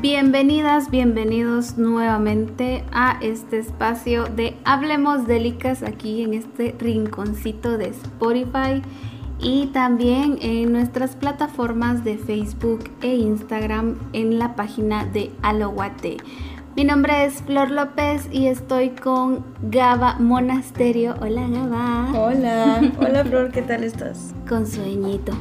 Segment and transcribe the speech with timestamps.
[0.00, 8.82] Bienvenidas, bienvenidos nuevamente a este espacio de Hablemos Delicas aquí en este rinconcito de Spotify
[9.38, 16.16] y también en nuestras plataformas de Facebook e Instagram en la página de Aloguate.
[16.76, 21.14] Mi nombre es Flor López y estoy con Gaba Monasterio.
[21.20, 22.12] Hola Gaba.
[22.18, 24.34] Hola, hola Flor, ¿qué tal estás?
[24.48, 25.32] Con sueñito.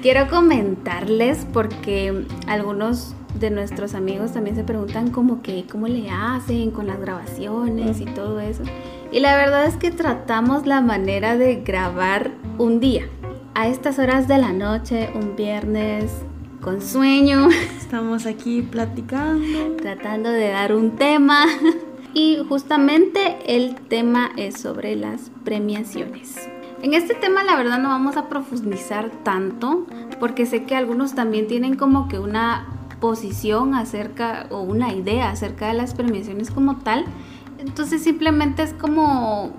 [0.00, 6.70] Quiero comentarles porque algunos de nuestros amigos también se preguntan como que cómo le hacen
[6.70, 8.62] con las grabaciones y todo eso.
[9.12, 13.06] Y la verdad es que tratamos la manera de grabar un día.
[13.54, 16.10] A estas horas de la noche, un viernes,
[16.60, 17.48] con sueño.
[17.78, 19.76] Estamos aquí platicando.
[19.76, 21.46] Tratando de dar un tema.
[22.16, 26.48] Y justamente el tema es sobre las premiaciones.
[26.80, 29.84] En este tema la verdad no vamos a profundizar tanto
[30.20, 32.68] porque sé que algunos también tienen como que una
[33.04, 37.04] posición acerca o una idea acerca de las premiaciones como tal.
[37.58, 39.52] Entonces simplemente es como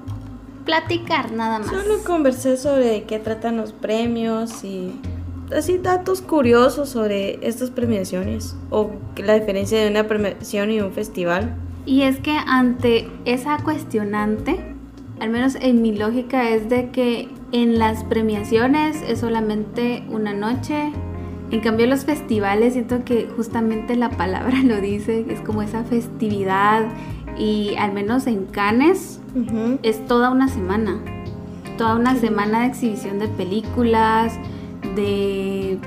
[0.66, 1.68] platicar nada más.
[1.68, 5.00] Solo conversé sobre qué tratan los premios y
[5.56, 11.56] así datos curiosos sobre estas premiaciones o la diferencia de una premiación y un festival.
[11.86, 14.74] Y es que ante esa cuestionante,
[15.20, 20.92] al menos en mi lógica es de que en las premiaciones es solamente una noche.
[21.52, 26.86] En cambio los festivales siento que justamente la palabra lo dice, es como esa festividad
[27.38, 29.20] y al menos en Cannes
[29.84, 31.00] es toda una semana.
[31.78, 34.34] Toda una semana de exhibición de películas,
[34.96, 35.78] de,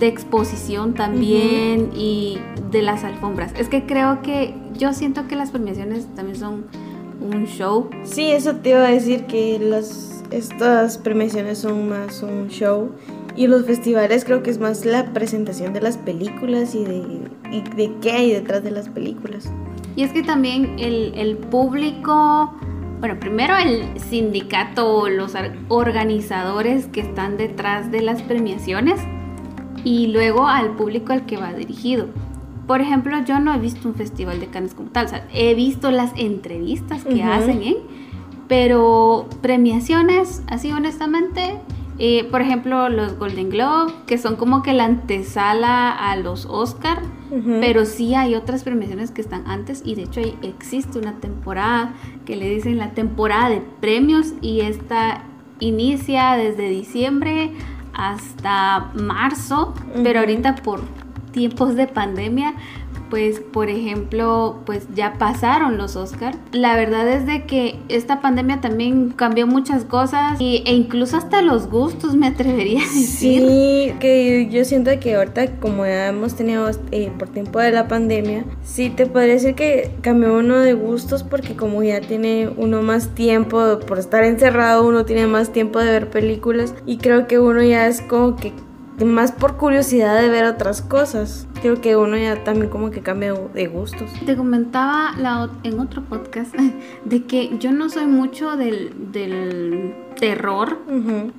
[0.00, 2.38] exposición también y
[2.70, 3.52] de las alfombras.
[3.58, 6.64] Es que creo que yo siento que las premiaciones también son
[7.20, 7.90] un show.
[8.04, 12.92] Sí, eso te iba a decir que las, estas premiaciones son más un show
[13.40, 17.02] y los festivales creo que es más la presentación de las películas y de,
[17.50, 19.50] y de qué hay detrás de las películas.
[19.96, 22.54] Y es que también el, el público
[22.98, 25.32] bueno, primero el sindicato, los
[25.68, 29.00] organizadores que están detrás de las premiaciones
[29.84, 32.08] y luego al público al que va dirigido.
[32.66, 35.54] Por ejemplo, yo no he visto un festival de Cannes como tal, o sea, he
[35.54, 37.76] visto las entrevistas que hacen, ¿eh?
[38.48, 41.58] pero premiaciones, así honestamente,
[42.02, 46.98] eh, por ejemplo, los Golden Globe, que son como que la antesala a los Oscar,
[47.60, 51.92] pero sí hay otras premiaciones que están antes y de hecho existe una temporada
[52.24, 55.24] que le dicen la temporada de premios y esta
[55.60, 57.52] inicia desde diciembre
[57.92, 60.80] hasta marzo, pero ahorita por
[61.32, 62.54] tiempos de pandemia
[63.10, 66.38] pues por ejemplo, pues ya pasaron los Oscars.
[66.52, 71.42] La verdad es de que esta pandemia también cambió muchas cosas y, e incluso hasta
[71.42, 73.42] los gustos me atrevería a decir.
[73.42, 77.88] Sí, que yo siento que ahorita como ya hemos tenido eh, por tiempo de la
[77.88, 82.82] pandemia, sí te podría decir que cambió uno de gustos porque como ya tiene uno
[82.82, 87.38] más tiempo por estar encerrado, uno tiene más tiempo de ver películas y creo que
[87.38, 88.52] uno ya es como que
[89.04, 91.46] más por curiosidad de ver otras cosas.
[91.60, 94.10] Creo que uno ya también como que cambia de gustos.
[94.26, 96.54] Te comentaba la, en otro podcast
[97.04, 100.78] de que yo no soy mucho del, del terror.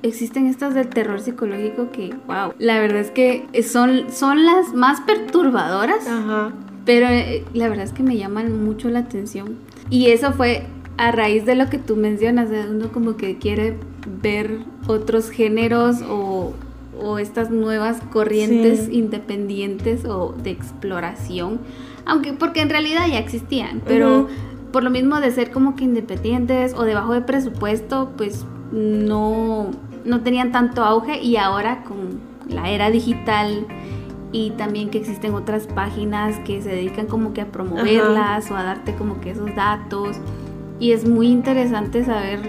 [0.02, 5.00] Existen estas del terror psicológico que, wow, la verdad es que son, son las más
[5.02, 6.04] perturbadoras.
[6.84, 9.56] Pero eh, la verdad es que me llaman mucho la atención.
[9.88, 13.78] Y eso fue a raíz de lo que tú mencionas, de uno como que quiere
[14.20, 16.54] ver otros géneros o
[17.02, 21.60] o estas nuevas corrientes independientes o de exploración,
[22.04, 24.28] aunque porque en realidad ya existían, pero
[24.72, 29.70] por lo mismo de ser como que independientes o debajo de presupuesto, pues no,
[30.04, 33.66] no tenían tanto auge y ahora con la era digital
[34.32, 38.62] y también que existen otras páginas que se dedican como que a promoverlas o a
[38.62, 40.16] darte como que esos datos
[40.80, 42.40] y es muy interesante saber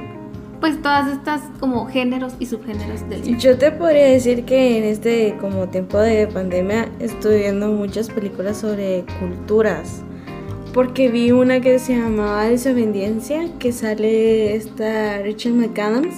[0.64, 3.38] pues todas estas como géneros y subgéneros del cine.
[3.38, 8.60] Yo te podría decir que en este como tiempo de pandemia estoy viendo muchas películas
[8.60, 10.04] sobre culturas.
[10.74, 16.16] Porque vi una que se llamaba Desobediencia, que sale esta Rachel McAdams,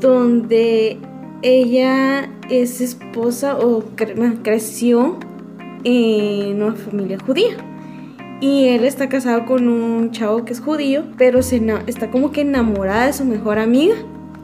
[0.00, 0.96] donde
[1.42, 3.84] ella es esposa o
[4.42, 5.18] creció
[5.84, 7.73] en una familia judía.
[8.40, 12.42] Y él está casado con un chavo que es judío, pero se está como que
[12.42, 13.94] enamorada de su mejor amiga.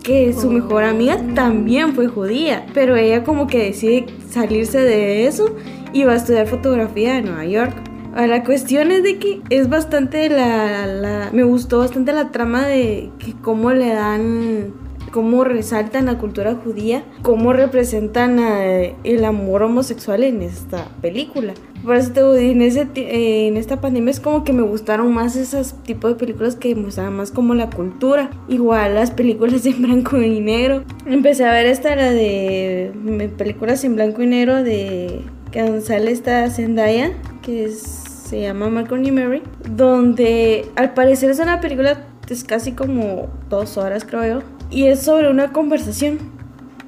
[0.02, 5.54] Que su mejor amiga también fue judía, pero ella como que decide salirse de eso
[5.92, 7.74] y va a estudiar fotografía en Nueva York.
[8.16, 13.34] La cuestión es de que es bastante la, Me gustó bastante la trama de que
[13.40, 14.72] cómo le dan
[15.10, 21.54] cómo resaltan la cultura judía, cómo representan eh, el amor homosexual en esta película.
[21.84, 25.12] Por eso te digo, en, ese, eh, en esta pandemia es como que me gustaron
[25.14, 28.30] más esos tipos de películas que mostraban más como la cultura.
[28.48, 30.84] Igual las películas en blanco y negro.
[31.06, 32.92] Empecé a ver esta, la de
[33.36, 37.12] películas en blanco y negro de que sale esta Zendaya,
[37.42, 43.28] que se llama Malcolm y Mary, donde al parecer es una película es casi como
[43.48, 46.18] dos horas creo yo, y es sobre una conversación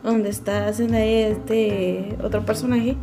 [0.03, 2.97] donde está este otro personaje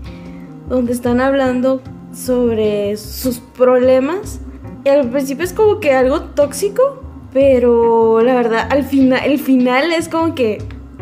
[0.69, 1.81] donde están hablando
[2.13, 4.39] sobre sus problemas.
[4.85, 7.01] Y al principio es como que algo tóxico,
[7.33, 10.59] pero la verdad, al final, el final es como que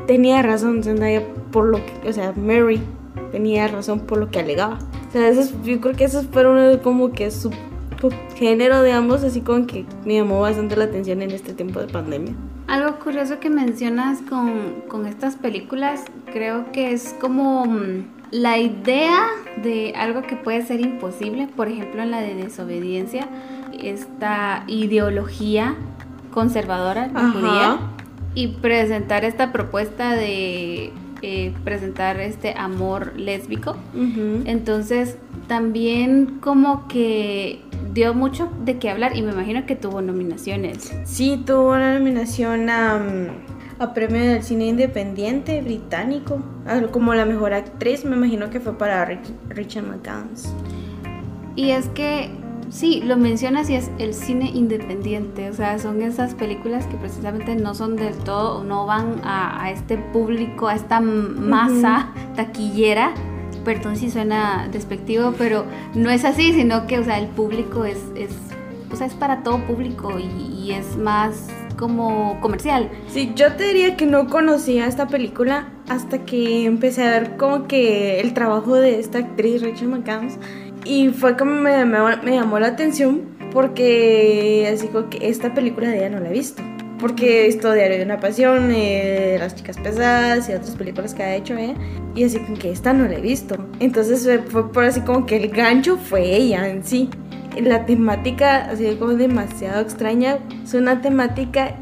[0.07, 1.21] tenía razón Zendaya
[1.51, 2.81] por lo que, o sea, Mary
[3.31, 4.79] tenía razón por lo que alegaba.
[5.09, 5.31] O sea,
[5.63, 7.51] yo creo que esos fueron como que su
[8.35, 12.33] género, digamos, así como que me llamó bastante la atención en este tiempo de pandemia.
[12.67, 19.27] Algo curioso que mencionas con, con estas películas, creo que es como mm, la idea
[19.63, 23.27] de algo que puede ser imposible, por ejemplo en la de desobediencia,
[23.81, 25.75] esta ideología
[26.33, 27.79] conservadora judía
[28.35, 30.91] y presentar esta propuesta de
[31.21, 33.75] eh, presentar este amor lésbico.
[34.45, 35.17] Entonces
[35.47, 37.61] también como que
[37.93, 40.93] dio mucho de qué hablar y me imagino que tuvo nominaciones.
[41.05, 43.01] Sí, tuvo una nominación a
[43.79, 46.41] a premio del cine independiente británico,
[46.91, 49.05] como la mejor actriz, me imagino que fue para
[49.49, 50.51] Richard McGann's.
[51.55, 52.31] Y es que,
[52.69, 57.55] sí, lo mencionas y es el cine independiente, o sea, son esas películas que precisamente
[57.55, 63.13] no son del todo, no van a, este público, a esta masa taquillera,
[63.67, 67.97] perdón si suena despectivo, pero no es así, sino que, o sea, el público es,
[68.15, 68.31] es
[68.89, 72.89] o sea, es para todo público y es más como comercial.
[73.09, 77.67] Sí, yo te diría que no conocía esta película hasta que empecé a ver como
[77.67, 80.37] que el trabajo de esta actriz Rachel McAdams
[80.85, 85.97] y fue como me, me, llamó la atención porque así como que esta película de
[85.97, 86.63] ella no la he visto.
[86.99, 91.23] Porque he visto Diario de una Pasión, eh, Las Chicas Pesadas y otras películas que
[91.23, 91.75] ha hecho ella.
[92.15, 93.55] Y así como que esta no la he visto.
[93.79, 97.09] Entonces fue por así como que el gancho fue ella en sí
[97.61, 100.39] la temática así como demasiado extraña.
[100.63, 101.75] Es una temática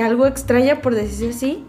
[0.00, 1.64] algo extraña por decirse así,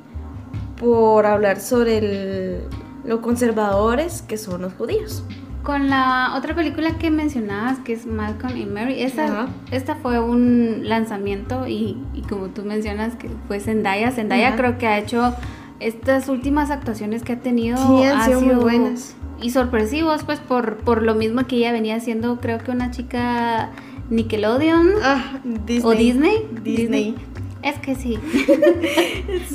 [0.77, 2.61] por hablar sobre
[3.03, 5.23] lo conservadores que son los judíos.
[5.63, 10.81] Con la otra película que mencionabas, que es Malcolm y Mary, esta, esta fue un
[10.83, 14.11] lanzamiento y, como tú mencionas, que fue Zendaya.
[14.11, 15.33] Zendaya creo que ha hecho
[15.79, 17.77] estas últimas actuaciones que ha tenido.
[18.03, 22.39] han sido muy buenas y sorpresivos, pues por, por lo mismo que ella venía siendo,
[22.39, 23.71] creo que una chica
[24.09, 25.39] Nickelodeon ah,
[25.83, 26.47] o Disney.
[26.63, 27.15] Disney.
[27.61, 28.19] Es que sí.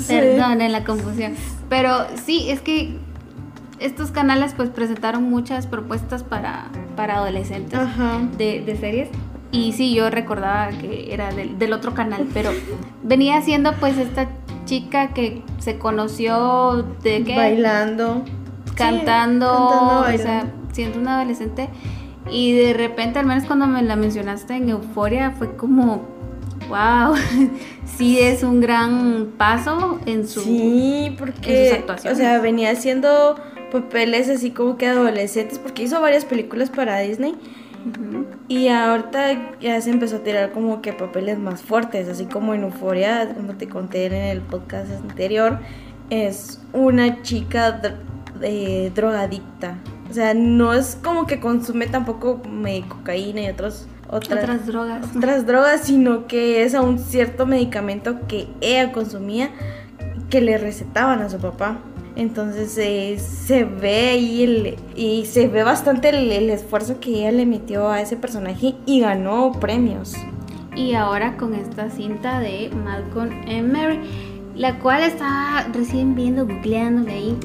[0.08, 1.34] Perdón en la confusión.
[1.68, 2.96] Pero sí, es que
[3.80, 7.78] estos canales pues presentaron muchas propuestas para, para adolescentes
[8.36, 9.08] de, de, series.
[9.50, 12.50] Y sí, yo recordaba que era del, del otro canal, pero
[13.02, 14.28] venía siendo pues esta
[14.66, 17.36] chica que se conoció de qué?
[17.36, 18.24] Bailando
[18.78, 21.68] cantando, o sea, siendo una adolescente.
[22.30, 26.06] Y de repente, al menos cuando me la mencionaste en Euforia, fue como,
[26.68, 27.14] wow,
[27.96, 33.36] sí es un gran paso en su Sí, porque, o sea, venía haciendo
[33.70, 37.34] papeles así como que adolescentes, porque hizo varias películas para Disney.
[38.48, 42.64] Y ahorita ya se empezó a tirar como que papeles más fuertes, así como en
[42.64, 45.58] Euforia, como te conté en el podcast anterior,
[46.10, 47.80] es una chica
[48.42, 49.78] eh, drogadicta.
[50.10, 52.42] O sea, no es como que consume tampoco
[52.88, 55.06] cocaína y otros, otras, drogas.
[55.14, 59.50] Otras drogas, sino que es a un cierto medicamento que ella consumía
[60.30, 61.78] que le recetaban a su papá.
[62.18, 67.30] Entonces eh, se ve y, el, y se ve bastante el, el, esfuerzo que ella
[67.30, 70.14] le metió a ese personaje y ganó premios.
[70.74, 74.00] Y ahora con esta cinta de Malcolm and Mary,
[74.56, 77.36] la cual está recién viendo, googleando ahí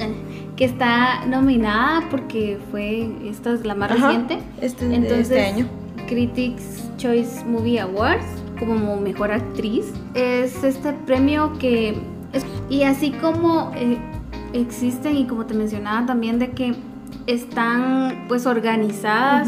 [0.55, 4.39] que está nominada porque fue, esta es la más reciente.
[4.59, 5.67] Este, Entonces, este año.
[6.07, 8.25] Critics Choice Movie Awards
[8.59, 9.85] como mejor actriz.
[10.15, 11.95] Es este premio que,
[12.69, 13.97] y así como eh,
[14.53, 16.75] existen y como te mencionaba también de que
[17.27, 19.47] están pues organizadas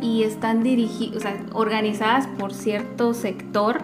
[0.00, 3.78] y están dirigidas, o sea, organizadas por cierto sector.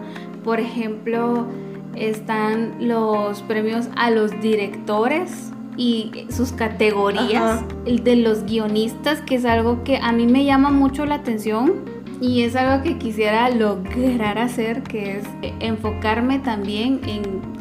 [0.45, 1.47] Por ejemplo,
[1.95, 9.45] están los premios a los directores y sus categorías, el de los guionistas, que es
[9.45, 11.85] algo que a mí me llama mucho la atención
[12.21, 15.25] y es algo que quisiera lograr hacer, que es
[15.61, 17.52] enfocarme también en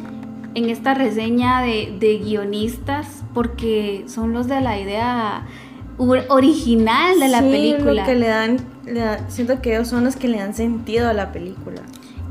[0.54, 5.46] en esta reseña de, de guionistas porque son los de la idea
[6.28, 8.02] original de la Sí, película.
[8.02, 8.56] Lo que le dan,
[8.86, 11.82] le da- siento que ellos son los que le dan sentido a la película.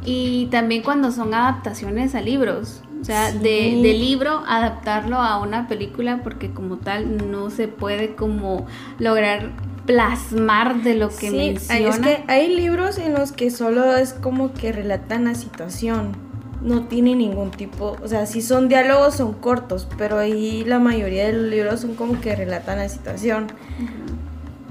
[0.06, 2.82] Y también cuando son adaptaciones a libros.
[3.01, 3.40] O sea, Sí.
[3.40, 8.68] de, de libro adaptarlo a una película porque como tal no se puede como
[9.00, 9.50] lograr
[9.88, 11.90] plasmar de lo que Sí, menciona.
[11.90, 16.16] es que hay libros en los que solo es como que relatan la situación.
[16.62, 21.25] No tiene ningún tipo, o sea, si son diálogos son cortos, pero ahí la mayoría
[21.25, 23.48] de los libros son como que relatan la situación.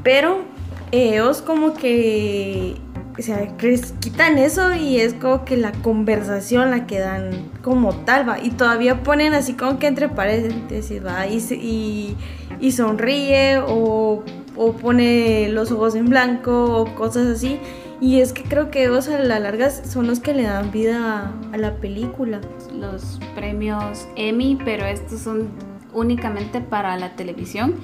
[0.03, 0.45] Pero
[0.93, 2.77] ellos como que,
[3.19, 8.29] o sea, quitan eso y es como que la conversación la que dan como tal,
[8.29, 8.39] va.
[8.41, 11.27] Y todavía ponen así como que entre paréntesis, va.
[11.27, 12.17] Y, y,
[12.61, 14.23] y sonríe o,
[14.57, 17.59] o pone los ojos en blanco o cosas así.
[18.01, 21.33] Y es que creo que ellos a la larga son los que le dan vida
[21.51, 22.41] a, a la película.
[22.75, 25.49] los premios Emmy, pero estos son
[25.93, 27.75] únicamente para la televisión.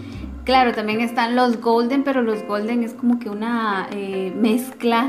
[0.44, 5.08] Claro, también están los Golden, pero los Golden es como que una eh, mezcla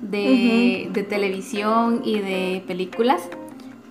[0.00, 3.28] de, de televisión y de películas.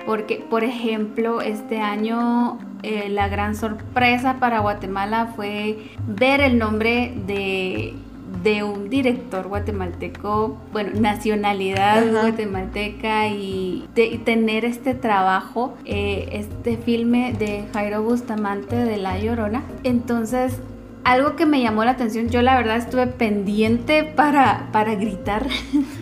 [0.05, 5.77] Porque, por ejemplo, este año eh, la gran sorpresa para Guatemala fue
[6.07, 7.93] ver el nombre de,
[8.43, 12.21] de un director guatemalteco, bueno, nacionalidad Ajá.
[12.21, 19.17] guatemalteca y, de- y tener este trabajo, eh, este filme de Jairo Bustamante de La
[19.19, 19.63] Llorona.
[19.83, 20.57] Entonces,
[21.03, 25.45] algo que me llamó la atención, yo la verdad estuve pendiente para, para gritar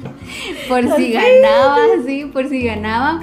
[0.67, 3.19] por si ganaba, sí, por si ganaba.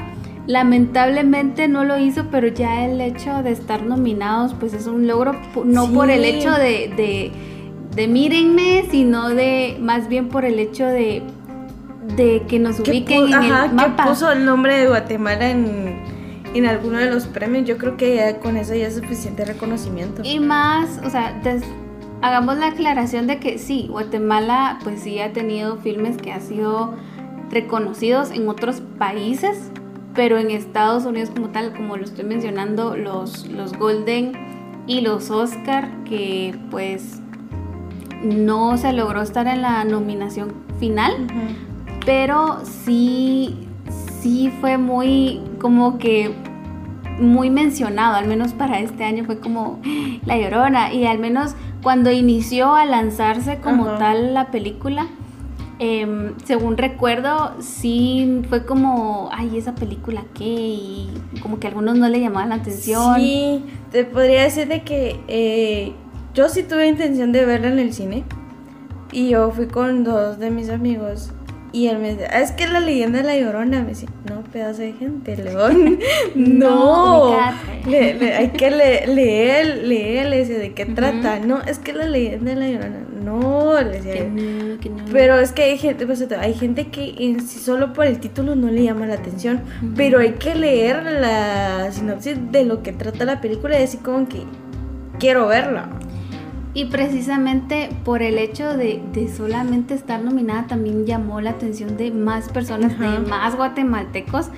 [0.47, 5.35] Lamentablemente no lo hizo, pero ya el hecho de estar nominados, pues es un logro,
[5.65, 7.33] no por el hecho de, de,
[7.95, 11.23] de mírenme, sino de más bien por el hecho de,
[12.17, 14.07] de que nos que ubiquen en ajá, el que mapa.
[14.09, 15.97] puso el nombre de Guatemala en,
[16.55, 17.67] en alguno de los premios.
[17.67, 20.23] Yo creo que ya con eso ya es suficiente reconocimiento.
[20.25, 21.63] Y más, o sea, des-
[22.23, 26.95] hagamos la aclaración de que sí, Guatemala pues sí ha tenido filmes que han sido
[27.51, 29.71] reconocidos en otros países,
[30.15, 34.33] pero en Estados Unidos como tal, como lo estoy mencionando, los, los Golden
[34.87, 37.21] y los Oscar, que pues
[38.25, 41.27] no se logró estar en la nominación final,
[42.05, 43.57] pero sí,
[44.21, 46.35] sí fue muy como que
[47.19, 49.81] muy mencionado, al menos para este año fue como
[50.27, 50.93] La Llorona.
[50.93, 55.07] Y al menos cuando inició a lanzarse como tal la película,
[55.79, 61.09] em, según recuerdo, sí fue como, ay, esa película qué, y
[61.43, 63.17] como que a algunos no le llamaban la atención.
[63.17, 65.93] Sí, te podría decir de que eh,
[66.35, 68.25] yo sí tuve intención de verla en el cine.
[69.13, 71.31] Y yo fui con dos de mis amigos.
[71.73, 73.81] Y él me decía, "Ah, es que la leyenda de la llorona.
[73.83, 75.99] Me decía, no, pedazo de gente, León.
[76.37, 77.91] No, no, ubicate.
[77.91, 81.41] Le- le- hay que le- leer, leer, le decía, ¿de qué trata?
[81.41, 82.99] No, es que la leyenda de la llorona.
[83.25, 84.13] No, le decía.
[84.15, 84.97] Que no, que no.
[85.11, 88.55] Pero es que hay gente, pues, hay gente que en sí solo por el título
[88.55, 89.61] no le llama la atención,
[89.97, 94.29] pero hay que leer la sinopsis de lo que trata la película y decir como
[94.29, 94.43] que
[95.19, 95.89] quiero verla.
[96.77, 102.11] Y precisamente por el hecho de, de solamente estar nominada también llamó la atención de
[102.11, 103.13] más personas, Ajá.
[103.13, 104.49] de más guatemaltecos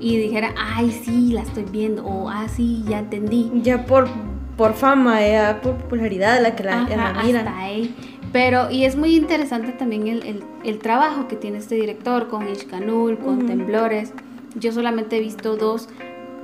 [0.00, 3.50] y dijera, ay, sí, la estoy viendo, o ah, sí, ya entendí.
[3.62, 4.08] Ya por,
[4.56, 7.46] por fama, ya por popularidad la que la, Ajá, la miran.
[7.48, 7.94] hasta ahí.
[8.32, 12.48] Pero, y es muy interesante también el, el- el trabajo que tiene este director con
[12.48, 13.46] Ishkanul, con.
[13.46, 14.12] Temblores.
[14.56, 15.88] Yo solamente he visto dos,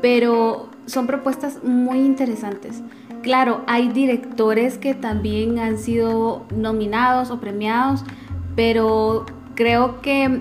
[0.01, 2.83] pero son propuestas muy interesantes.
[3.23, 8.05] Claro, hay directores que también han sido nominados o premiados,
[8.57, 10.41] pero creo que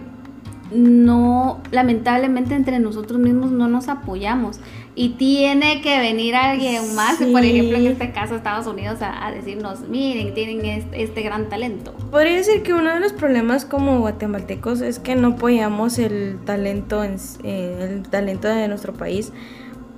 [0.71, 4.59] no, lamentablemente entre nosotros mismos no nos apoyamos.
[4.93, 9.31] Y tiene que venir alguien más, por ejemplo en este caso Estados Unidos, a, a
[9.31, 11.93] decirnos, miren, tienen este, este gran talento.
[12.11, 17.03] Podría decir que uno de los problemas como guatemaltecos es que no apoyamos el talento,
[17.05, 19.31] en eh, el talento de nuestro país.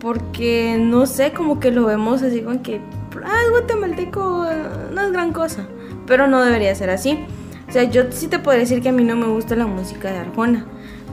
[0.03, 2.81] Porque no sé, como que lo vemos así con que,
[3.25, 4.45] ah, es guatemalteco,
[4.91, 5.65] no es gran cosa.
[6.05, 7.25] Pero no debería ser así.
[7.69, 10.12] O sea, yo sí te podría decir que a mí no me gusta la música
[10.12, 10.65] de Arjona.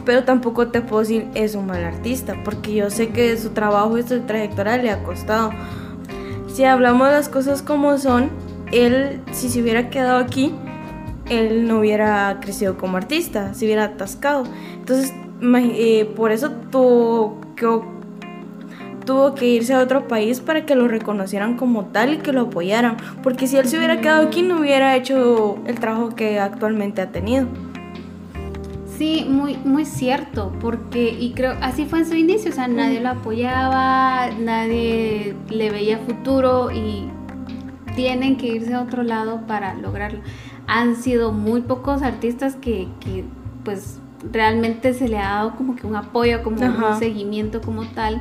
[0.05, 2.35] Pero tampoco te puedo decir es un mal artista.
[2.45, 5.53] Porque yo sé que su trabajo y su trayectoria le ha costado.
[6.53, 8.29] Si hablamos las cosas como son,
[8.73, 10.53] él, si se hubiera quedado aquí,
[11.29, 14.43] él no hubiera crecido como artista, se hubiera atascado.
[14.75, 17.67] Entonces, eh, por eso tuvo que,
[19.11, 22.43] tuvo que irse a otro país para que lo reconocieran como tal y que lo
[22.43, 22.97] apoyaran.
[23.25, 27.11] Porque si él se hubiera quedado aquí, no hubiera hecho el trabajo que actualmente ha
[27.11, 27.49] tenido.
[28.97, 33.01] Sí, muy, muy cierto, porque, y creo, así fue en su inicio, o sea, nadie
[33.01, 37.09] lo apoyaba, nadie le veía futuro y
[37.97, 40.21] tienen que irse a otro lado para lograrlo.
[40.69, 43.25] Han sido muy pocos artistas que, que
[43.65, 43.99] pues,
[44.31, 48.21] realmente se le ha dado como que un apoyo, como un seguimiento como tal,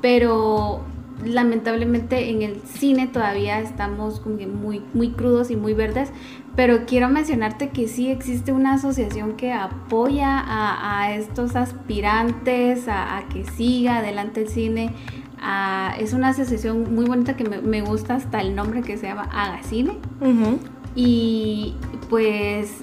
[0.00, 0.82] pero
[1.24, 6.10] lamentablemente en el cine todavía estamos como que muy, muy crudos y muy verdes,
[6.54, 13.44] pero quiero mencionarte que sí existe una asociación que apoya a, estos aspirantes a, que
[13.44, 14.92] siga adelante el cine.
[15.98, 19.98] es una asociación muy bonita que me, gusta hasta el nombre que se llama Agacine.
[20.94, 21.74] Y
[22.08, 22.78] pues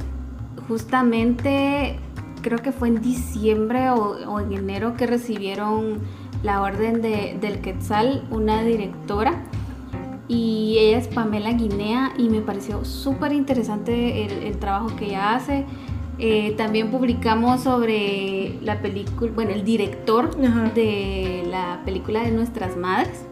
[0.68, 1.98] justamente
[2.44, 6.02] creo que fue en diciembre o, en enero que recibieron
[6.44, 9.42] la orden de, del Quetzal, una directora.
[10.28, 15.66] Y ella es Pamela Guinea y me pareció súper interesante el, trabajo que ella hace.
[16.20, 20.36] Eh, también publicamos sobre la película, bueno, el director
[20.74, 23.26] de la película de Nuestras Madres.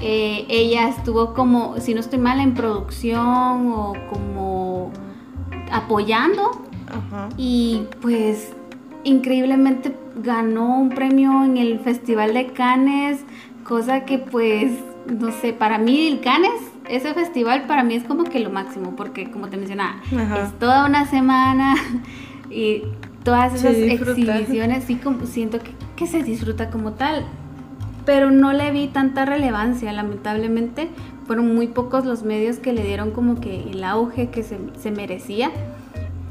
[0.00, 4.92] Eh, ella estuvo como, si no estoy mal, en producción o como
[5.70, 6.62] apoyando
[7.36, 8.52] y pues
[9.04, 13.24] increíblemente ganó un premio en el Festival de Cannes,
[13.64, 14.72] cosa que pues,
[15.06, 16.52] no sé, para mí el Cannes,
[16.88, 20.86] ese festival para mí es como que lo máximo, porque como te mencionaba, es toda
[20.86, 21.74] una semana
[22.50, 22.82] y
[23.24, 27.26] todas esas exhibiciones, sí como, siento que, que se disfruta como tal,
[28.08, 30.88] pero no le vi tanta relevancia, lamentablemente.
[31.26, 34.90] Fueron muy pocos los medios que le dieron como que el auge que se, se
[34.90, 35.50] merecía.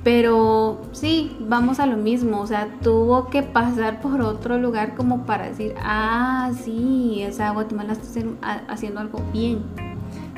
[0.08, 5.26] Pero sí, vamos a lo mismo, o sea, tuvo que pasar por otro lugar como
[5.26, 8.22] para decir, ah, sí, esa Guatemala está
[8.70, 9.66] haciendo algo bien.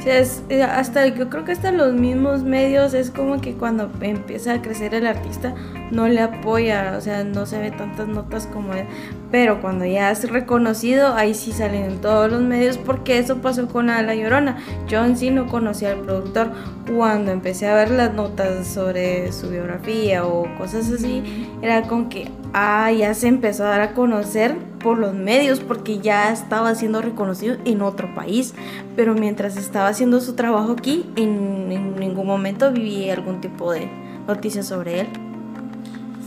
[0.05, 4.53] Es, eh, hasta yo creo que hasta los mismos medios es como que cuando empieza
[4.53, 5.53] a crecer el artista
[5.91, 8.85] no le apoya, o sea, no se ve tantas notas como él,
[9.31, 13.67] pero cuando ya es reconocido, ahí sí salen en todos los medios, porque eso pasó
[13.67, 14.57] con La Llorona.
[14.87, 16.51] Yo en sí no conocía al productor.
[16.95, 22.31] Cuando empecé a ver las notas sobre su biografía o cosas así, era con que,
[22.53, 27.01] ah, ya se empezó a dar a conocer por los medios, porque ya estaba siendo
[27.01, 28.53] reconocido en otro país.
[28.95, 33.89] Pero mientras estaba haciendo su trabajo aquí, en, en ningún momento viví algún tipo de
[34.27, 35.07] noticias sobre él.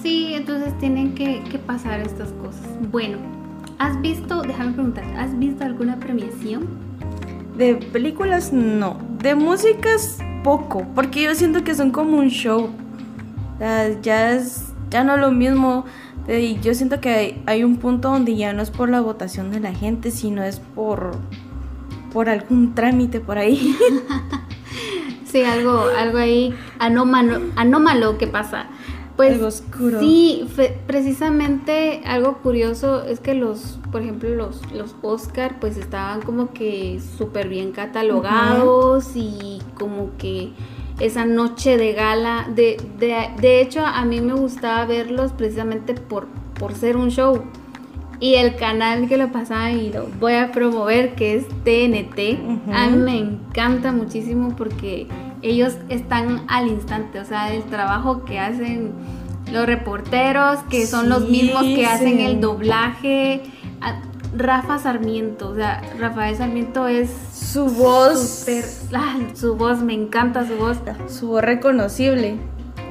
[0.02, 2.66] Sí, entonces tienen que, pasar estas cosas.
[2.90, 3.18] Bueno,
[3.78, 6.66] ¿has visto, déjame preguntar, ¿has visto alguna premiación?
[7.56, 12.70] De películas no, de músicas poco, porque yo siento que son como un show.
[14.02, 15.84] ya es ya no lo mismo.
[16.28, 19.60] Y yo siento que hay, un punto donde ya no es por la votación de
[19.60, 21.12] la gente, sino es por
[22.12, 23.74] por algún trámite por ahí.
[25.24, 28.66] sí, algo algo ahí anómalo, anómalo que pasa.
[29.16, 30.00] Pues oscuro.
[30.00, 30.48] sí,
[30.86, 36.98] precisamente algo curioso es que los, por ejemplo, los, los Oscar pues estaban como que
[37.18, 40.52] súper bien catalogados y como que
[41.00, 46.26] esa noche de gala, de, de, hecho a mí me gustaba verlos precisamente por,
[46.58, 47.42] por ser un show.
[48.20, 52.88] Y el canal que lo pasaba y lo voy a promover, que es TNT, a
[52.88, 55.08] mí me encanta muchísimo porque
[55.42, 58.92] ellos están al instante, o sea, el trabajo que hacen
[59.50, 63.42] los reporteros, que son los mismos que hacen el doblaje.
[64.36, 68.46] Rafa Sarmiento, o sea, Rafael Sarmiento es su voz,
[68.94, 72.36] ah, su voz, me encanta su voz, su voz reconocible.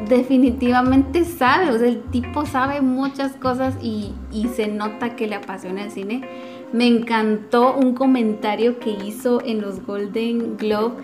[0.08, 5.36] Definitivamente sabe, o sea, el tipo sabe muchas cosas y, y se nota que le
[5.36, 6.27] apasiona el cine.
[6.73, 11.04] Me encantó un comentario que hizo en los Golden Globe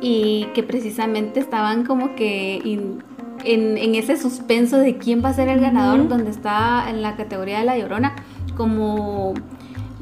[0.00, 2.56] y que precisamente estaban como que
[3.44, 7.60] en, ese suspenso de quién va a ser el ganador, donde está en la categoría
[7.60, 8.14] de La Llorona
[8.56, 9.34] como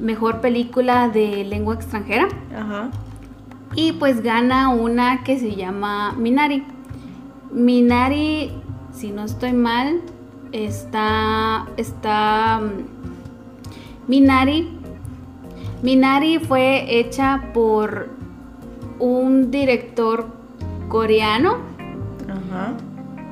[0.03, 2.29] mejor película de lengua extranjera.
[3.75, 6.65] Y pues gana una que se llama Minari.
[7.51, 8.53] Minari,
[8.93, 10.03] si no estoy mal,
[10.51, 11.67] está.
[11.77, 12.61] está.
[14.09, 14.79] Minari.
[15.83, 18.11] Minari fue hecha por
[18.99, 20.27] un director
[20.89, 21.57] coreano.
[22.29, 22.75] Ajá.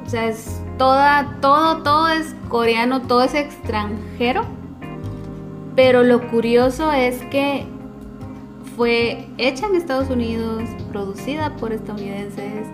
[0.07, 4.45] O sea, es toda, todo, todo es coreano, todo es extranjero.
[5.77, 7.65] Pero lo curioso es que
[8.77, 12.67] fue hecha en Estados Unidos, producida por estadounidenses.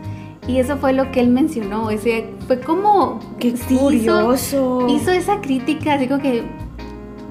[0.47, 1.91] Y eso fue lo que él mencionó.
[1.91, 3.21] Ese, fue como.
[3.41, 4.87] ¡Qué curioso!
[4.89, 6.45] Hizo, esa crítica, digo que.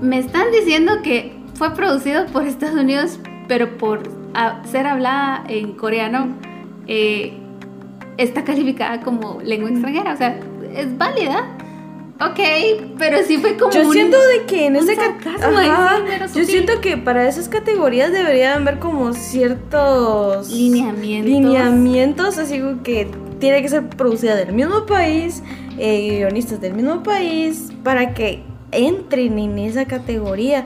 [0.01, 4.03] Me están diciendo que fue producido por Estados Unidos, pero por
[4.65, 6.35] ser hablada en coreano
[6.87, 7.33] eh,
[8.17, 10.13] está calificada como lengua extranjera.
[10.13, 10.37] O sea,
[10.75, 11.57] es válida,
[12.19, 12.39] Ok,
[12.97, 13.71] pero sí fue como.
[13.73, 15.97] Yo un- siento de que en ese sarcasmo Ajá,
[16.29, 21.29] sí, Yo siento que para esas categorías deberían haber como ciertos Lineamientos.
[21.29, 23.07] lineamientos, así como que
[23.39, 25.43] tiene que ser producida del mismo país,
[25.77, 30.65] eh, guionistas del mismo país, para que entren en esa categoría.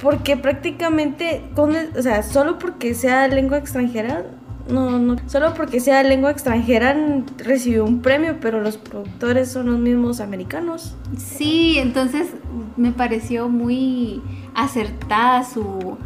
[0.00, 4.24] Porque prácticamente, con o sea, solo porque sea lengua extranjera,
[4.70, 6.96] no, no, solo porque sea lengua extranjera
[7.38, 10.94] recibió un premio, pero los productores son los mismos americanos.
[11.18, 12.28] Sí, entonces
[12.76, 14.22] me pareció muy
[14.54, 15.96] acertada su,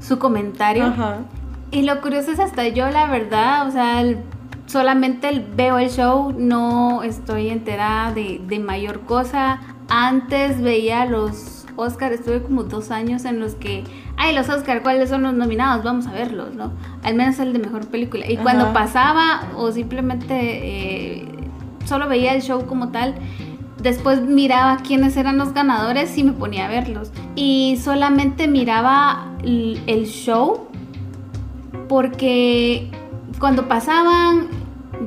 [0.00, 0.84] su comentario.
[0.86, 1.18] Ajá.
[1.70, 4.18] Y lo curioso es hasta yo, la verdad, o sea, el-
[4.66, 9.60] solamente el- veo el show, no estoy enterada de, de mayor cosa.
[9.88, 13.82] Antes veía los Oscar, estuve como dos años en los que,
[14.16, 15.84] ay, los Oscar, ¿cuáles son los nominados?
[15.84, 16.72] Vamos a verlos, ¿no?
[17.02, 18.30] Al menos el de mejor película.
[18.30, 21.28] Y cuando pasaba o simplemente eh,
[21.84, 23.14] solo veía el show como tal,
[23.82, 27.10] después miraba quiénes eran los ganadores y me ponía a verlos.
[27.34, 30.68] Y solamente miraba el- el show
[31.88, 32.90] porque
[33.38, 34.48] cuando pasaban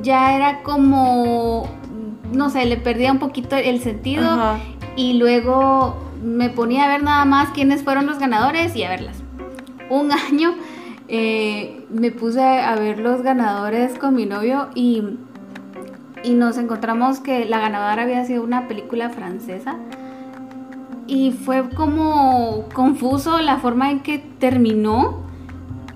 [0.02, 1.66] ya era como,
[2.32, 4.58] no sé, le perdía un poquito el sentido Ajá.
[4.96, 9.22] y luego me ponía a ver nada más quiénes fueron los ganadores y a verlas.
[9.90, 10.54] Un año
[11.08, 15.02] eh, me puse a ver los ganadores con mi novio y,
[16.22, 19.76] y nos encontramos que la ganadora había sido una película francesa.
[21.06, 25.22] Y fue como confuso la forma en que terminó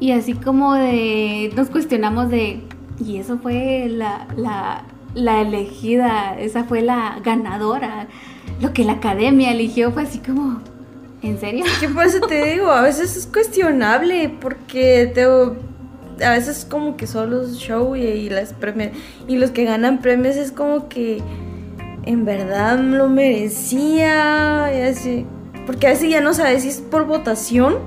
[0.01, 2.67] y así como de nos cuestionamos de
[2.99, 8.09] y eso fue la, la, la elegida, esa fue la ganadora,
[8.63, 10.61] lo que la academia eligió fue así como
[11.21, 11.65] ¿en serio?
[11.81, 15.25] Que por eso te digo, a veces es cuestionable porque te,
[16.25, 18.93] a veces como que solo es show y, y las premios
[19.27, 21.21] y los que ganan premios es como que
[22.05, 25.27] en verdad lo merecía y así,
[25.67, 27.79] porque a veces ya no sabes si es por votación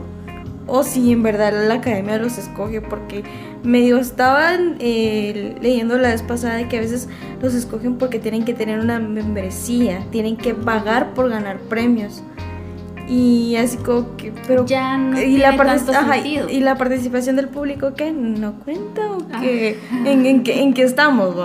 [0.67, 3.23] o si en verdad la academia los escoge porque
[3.65, 7.09] medio estaban eh, leyendo la vez pasada de que a veces
[7.41, 12.23] los escogen porque tienen que tener una membresía, tienen que pagar por ganar premios.
[13.07, 16.17] Y así como que, pero Ya no y la, ajá,
[16.49, 20.83] y la participación del público que no cuenta o que en, en, qué- en qué
[20.83, 21.35] estamos.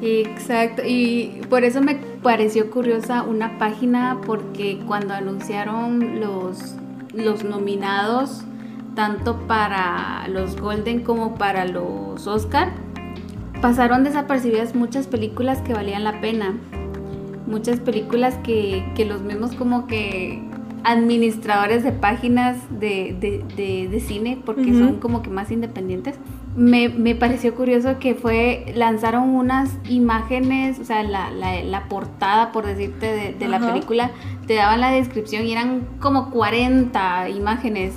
[0.00, 6.76] Exacto, y por eso me pareció curiosa una página porque cuando anunciaron los,
[7.12, 8.44] los nominados,
[8.98, 12.72] tanto para los Golden como para los Oscar,
[13.62, 16.56] pasaron desapercibidas muchas películas que valían la pena.
[17.46, 20.42] Muchas películas que, que los mismos como que
[20.82, 26.16] administradores de páginas de, de- de- de cine, porque son como que más independientes,
[26.56, 32.50] me, me pareció curioso que fue, lanzaron unas imágenes, o sea, la, la- la portada,
[32.50, 34.10] por decirte, de, de la película,
[34.48, 37.94] te daban la descripción y eran como 40 imágenes.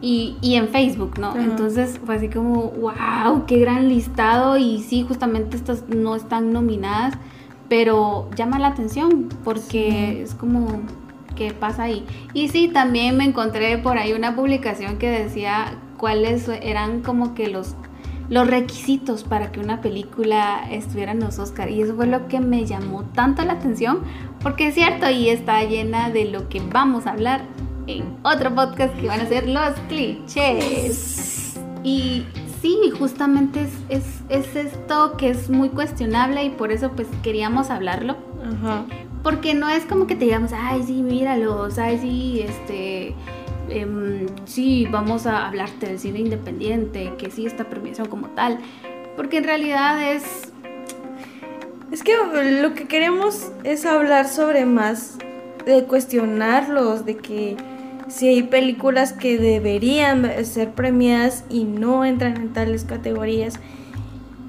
[0.00, 1.28] Y, y en Facebook, ¿no?
[1.28, 1.42] Ajá.
[1.42, 4.56] Entonces fue así como, wow, qué gran listado.
[4.58, 7.14] Y sí, justamente estas no están nominadas,
[7.68, 10.82] pero llama la atención porque es como,
[11.34, 12.04] ¿qué pasa ahí?
[12.34, 17.48] Y sí, también me encontré por ahí una publicación que decía cuáles eran como que
[17.48, 17.74] los,
[18.28, 21.70] los requisitos para que una película estuviera en los Oscar.
[21.70, 24.00] Y eso fue lo que me llamó tanto la atención,
[24.42, 27.42] porque es cierto, y está llena de lo que vamos a hablar
[27.86, 31.54] en otro podcast que van a ser los clichés.
[31.82, 32.24] Y
[32.60, 37.70] sí, justamente es, es, es esto que es muy cuestionable y por eso pues queríamos
[37.70, 38.16] hablarlo.
[38.42, 38.84] Ajá.
[39.22, 43.14] Porque no es como que te digamos, ay, sí, míralos, ay, sí, este,
[43.68, 48.58] em, sí, vamos a hablarte del cine independiente, que sí, esta premiación como tal.
[49.16, 50.52] Porque en realidad es,
[51.90, 52.14] Es que
[52.60, 55.18] lo que queremos es hablar sobre más,
[55.64, 57.56] de cuestionarlos, de que
[58.08, 63.58] si hay películas que deberían ser premiadas y no entran en tales categorías,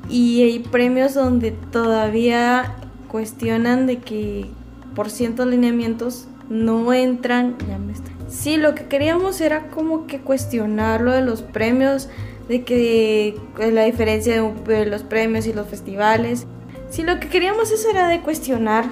[0.09, 2.75] y hay premios donde todavía
[3.07, 4.49] cuestionan de que
[4.95, 7.55] por cientos lineamientos no entran.
[7.67, 8.09] Ya me está.
[8.29, 12.09] Sí, lo que queríamos era como que cuestionar lo de los premios,
[12.47, 16.45] de que eh, la diferencia de, los premios y los festivales.
[16.89, 18.85] Sí, lo que queríamos eso era de cuestionar.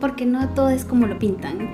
[0.00, 1.70] porque no todo es como lo pintan.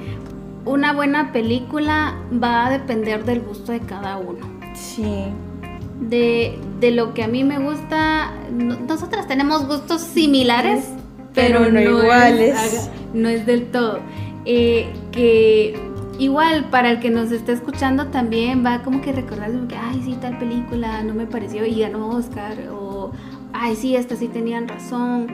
[0.64, 4.46] Una buena película va a depender del gusto de cada uno.
[4.74, 5.24] Sí.
[6.00, 10.88] De, de lo que a mí me gusta, no- nosotras tenemos gustos similares,
[11.34, 12.62] Pero pero, no no, iguales.
[12.74, 13.98] Es, no es del todo.
[14.44, 15.78] Eh, que
[16.18, 20.00] igual para el que nos esté escuchando también va como que recordar como que, ay,
[20.04, 23.10] sí, tal película no me pareció y ganó Oscar, o,
[23.52, 25.26] ay, sí, esta sí tenían razón.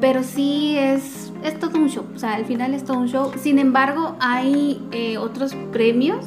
[0.00, 3.32] Pero sí es, es todo un show, o sea, al final es todo un show.
[3.36, 6.24] Sin embargo, hay eh, otros premios,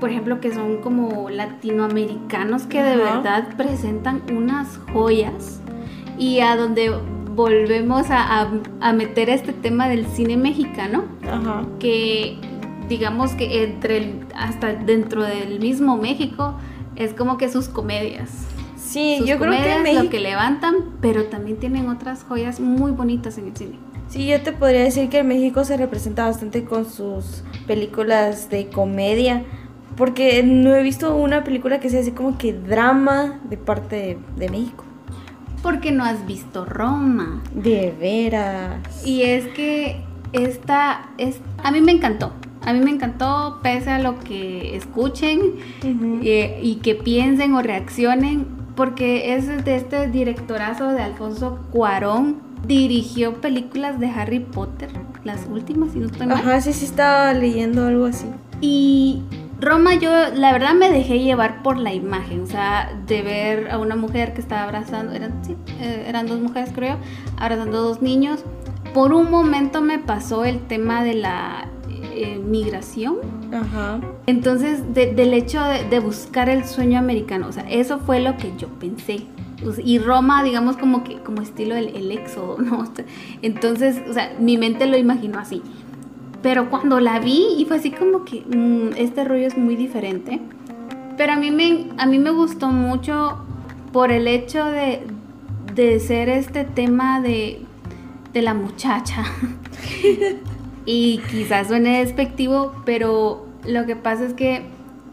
[0.00, 5.60] por ejemplo, que son como latinoamericanos que de verdad presentan unas joyas
[6.18, 6.90] y a donde
[7.34, 11.62] volvemos a, a- a meter este tema del cine mexicano, Ajá.
[11.78, 12.38] que
[12.88, 16.54] digamos que entre el- hasta dentro del mismo México
[16.96, 18.30] es como que sus comedias.
[18.80, 20.04] Sí, sus yo creo que México...
[20.04, 23.78] lo que levantan, pero también tienen otras joyas muy bonitas en el cine.
[24.08, 29.44] Sí, yo te podría decir que México se representa bastante con sus películas de comedia,
[29.96, 34.18] porque no he visto una película que sea así como que drama de parte de,
[34.36, 34.84] de México.
[35.62, 37.42] Porque no has visto Roma.
[37.54, 39.06] De veras.
[39.06, 42.32] Y es que esta es a mí me encantó.
[42.62, 45.40] A mí me encantó pese a lo que escuchen
[46.22, 52.48] eh, y que piensen o reaccionen, porque es de este directorazo de Alfonso Cuarón.
[52.66, 54.90] Dirigió películas de Harry Potter,
[55.24, 56.36] las últimas, si no estoy mal.
[56.36, 58.26] Ajá, sí, sí estaba leyendo algo así.
[58.60, 59.22] Y
[59.60, 63.78] Roma yo la verdad me dejé llevar por la imagen, o sea, de ver a
[63.78, 66.96] una mujer que estaba abrazando, eran, sí, eh, eran dos mujeres creo,
[67.38, 68.44] abrazando a dos niños.
[68.94, 71.68] Por un momento me pasó el tema de la
[72.22, 73.16] eh, migración,
[73.52, 74.00] Ajá.
[74.26, 78.36] entonces de- del hecho de, de buscar el sueño americano, o sea, eso fue lo
[78.36, 79.20] que yo pensé.
[79.84, 82.84] Y Roma, digamos, como que como estilo el, el éxodo, ¿no?
[83.42, 85.60] Entonces, o sea, mi mente lo imaginó así.
[86.42, 90.40] Pero cuando la vi y fue así como que mm, este rollo es muy diferente.
[91.18, 93.36] Pero a mí me, a mí me gustó mucho
[93.92, 95.02] por el hecho de,
[95.74, 97.60] de ser este tema de,
[98.32, 99.24] de la muchacha.
[100.86, 104.62] y quizás suene despectivo, pero lo que pasa es que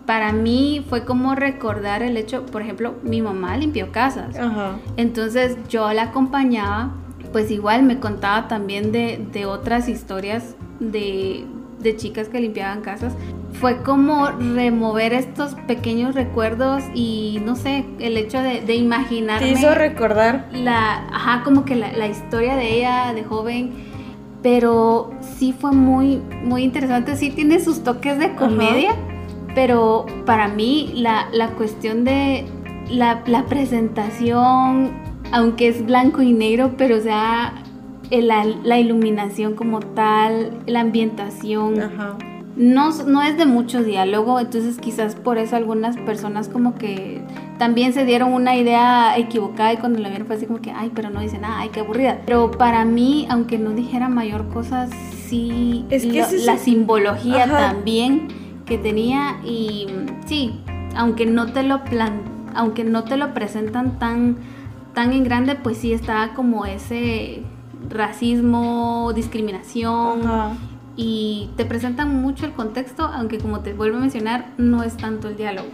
[0.06, 4.38] para mí fue como recordar el hecho, por ejemplo, mi mamá limpió casas.
[4.38, 4.77] Ajá.
[4.95, 6.91] Entonces yo la acompañaba,
[7.34, 11.45] pues igual me contaba también de, de otras historias de,
[11.80, 13.13] de chicas que limpiaban casas.
[13.60, 19.49] Fue como remover estos pequeños recuerdos y no sé, el hecho de, de Te imaginarme
[19.49, 20.47] hizo recordar.
[20.53, 23.71] la, ajá, como que la, la historia de ella de joven,
[24.43, 28.91] pero sí fue muy, muy interesante, sí tiene sus toques de comedia,
[29.56, 32.45] pero para mí la, la cuestión de
[32.89, 34.91] la, la presentación,
[35.32, 37.54] aunque es blanco y negro, pero o sea,
[38.12, 42.15] el- la, la iluminación como tal, la ambientación, Ajá.
[42.56, 47.21] no, no es de mucho diálogo, entonces quizás por eso algunas personas como que
[47.58, 50.91] también se dieron una idea equivocada y cuando la vieron fue así como que, ay,
[50.93, 52.22] pero no dice nada, ay, qué aburrida.
[52.26, 54.88] Pero para mí, aunque no dijera mayor cosa,
[55.28, 57.58] sí, Es que lo- ese es la simbología Ajá.
[57.72, 58.28] también
[58.65, 59.88] que tenía y
[60.26, 60.60] sí,
[60.96, 62.22] aunque no te lo plan,
[62.56, 64.38] aunque no te lo presentan tan,
[64.93, 67.43] tan en grande, pues sí estaba como ese
[67.89, 70.52] racismo, discriminación Ajá.
[70.96, 75.28] y te presentan mucho el contexto, aunque como te vuelvo a mencionar, no es tanto
[75.30, 75.67] el diálogo.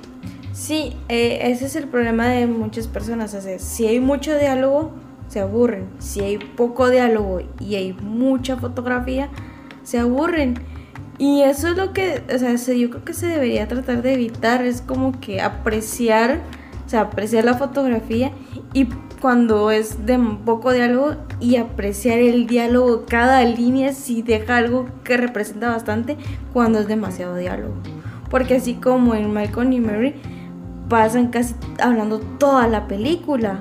[0.54, 3.34] Sí, eh, ese es el problema de muchas personas.
[3.34, 4.92] O si hay mucho diálogo,
[5.28, 5.88] se aburren.
[6.00, 9.30] Si hay poco diálogo y hay mucha fotografía,
[9.84, 10.54] se aburren.
[11.18, 14.14] Y eso es lo que, o sea, se- yo creo que se debería tratar de
[14.14, 14.64] evitar.
[14.64, 16.42] Es como que apreciar,
[16.86, 18.32] o sea, apreciar la fotografía
[18.74, 18.88] y
[19.22, 25.18] cuando es de poco diálogo y apreciar el diálogo, cada línea si deja algo que
[25.18, 26.18] representa bastante
[26.52, 27.74] cuando es demasiado diálogo.
[28.30, 30.16] Porque así como en Malcolm y Mary
[30.94, 33.60] pasan casi hablando toda la película.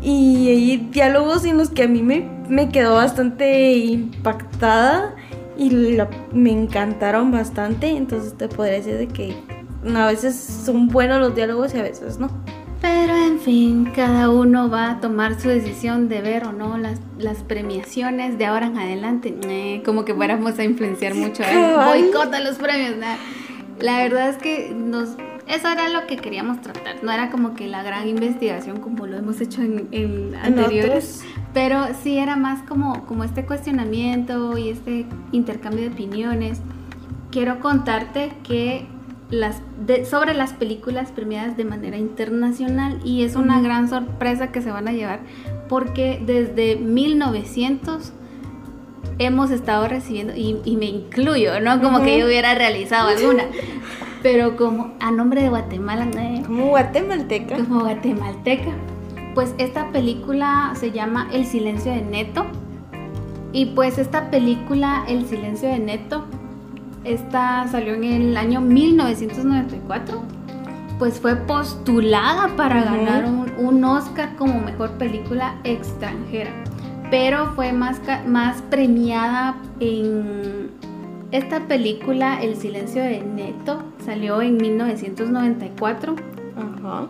[0.00, 5.14] Y hay diálogos en los que a mí me, me quedó bastante impactada
[5.58, 7.88] y la- me encantaron bastante.
[7.90, 9.34] Entonces te podría decir de que
[9.94, 12.30] a veces son buenos los diálogos y a veces no.
[12.80, 16.98] Pero en fin, cada uno va a tomar su decisión de ver o no las,
[17.18, 19.34] las premiaciones de ahora en adelante.
[19.48, 21.42] Eh, como que fuéramos a influenciar mucho.
[21.42, 21.74] ¿eh?
[21.84, 22.96] Boicota los premios.
[22.96, 23.16] nah.
[23.80, 25.10] La verdad es que nos,
[25.48, 26.96] eso era lo que queríamos tratar.
[27.02, 31.24] No era como que la gran investigación como lo hemos hecho en, en anteriores.
[31.54, 36.60] Pero sí era más como, como este cuestionamiento y este intercambio de opiniones.
[37.30, 38.86] Quiero contarte que
[39.30, 44.62] las de- sobre las películas premiadas de manera internacional y es una gran sorpresa que
[44.62, 45.20] se van a llevar
[45.68, 48.12] porque desde 1900
[49.18, 53.44] hemos estado recibiendo y, y me incluyo, no como que yo hubiera realizado alguna,
[54.22, 56.46] pero como a nombre de Guatemala, ¿no?
[56.46, 57.56] Como guatemalteca.
[57.56, 58.70] como guatemalteca.
[59.34, 62.46] Pues esta película se llama El silencio de Neto.
[63.52, 66.24] Y pues esta película, El silencio de Neto,
[67.04, 70.22] esta salió en el año 1994.
[70.98, 76.50] Pues fue postulada para ganar un, un Oscar como mejor película extranjera.
[77.10, 80.57] pero fue más, más premiada en
[81.30, 86.16] esta película El silencio de Neto, salió en 1994.
[86.56, 87.08] Ajá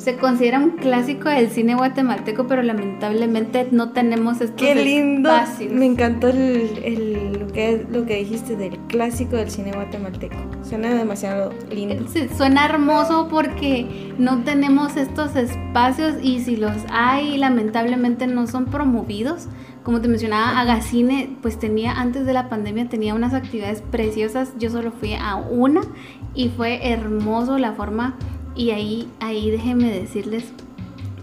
[0.00, 5.30] se considera un clásico del cine guatemalteco, pero lamentablemente no tenemos estos Qué lindo.
[5.70, 10.36] Me encantó el, lo, que, lo que dijiste del clásico del cine guatemalteco.
[10.62, 12.06] Suena demasiado lindo.
[12.34, 19.48] suena hermoso porque no tenemos estos espacios y si los hay, lamentablemente no son promovidos.
[19.82, 24.52] Como te mencionaba, Agacine, pues tenía antes de la pandemia tenía unas actividades preciosas.
[24.58, 25.80] Yo solo fui a una
[26.34, 28.16] y fue hermoso la forma
[28.54, 30.52] y ahí, ahí déjenme decirles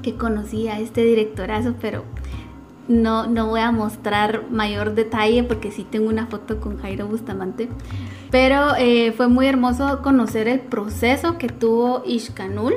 [0.02, 2.04] que conocí a este directorazo, pero
[2.88, 7.69] no, no voy a mostrar mayor detalle porque sí tengo una foto con Jairo Bustamante.
[8.32, 12.76] Pero eh, fue muy hermoso conocer el proceso que tuvo Ishkanul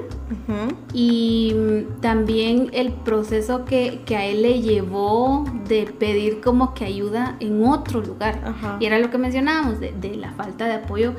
[0.93, 7.37] y mm, también el proceso que, a él le llevó de pedir como que ayuda
[7.41, 8.55] en otro lugar.
[8.79, 11.15] Y era lo que mencionábamos, de, la falta de apoyo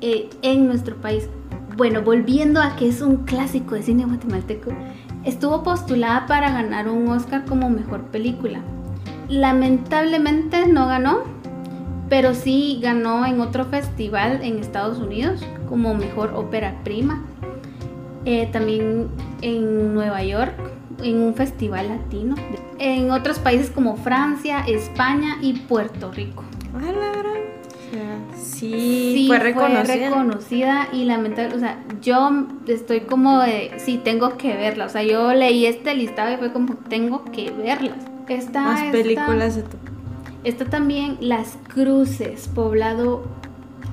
[0.00, 1.28] eh, en nuestro país
[1.76, 4.70] bueno, volviendo a que es un clásico de cine guatemalteco,
[5.24, 8.60] estuvo postulada para ganar un Oscar como mejor película.
[9.28, 11.20] Lamentablemente no ganó,
[12.08, 17.22] pero sí ganó en otro festival en Estados Unidos como mejor ópera prima.
[18.24, 19.08] Eh, también
[19.40, 20.52] en Nueva York,
[21.02, 22.34] en un festival latino.
[22.78, 26.44] En otros países como Francia, España y Puerto Rico.
[28.36, 30.88] Sí, fue reconocida.
[30.92, 35.32] y lamentable, o sea, yo estoy como de, sí, tengo que verla, o sea, yo
[35.32, 37.96] leí este listado y fue como, tengo que verlas.
[38.28, 39.64] Esta, Más películas de
[40.44, 43.24] Está también Las Cruces, Poblado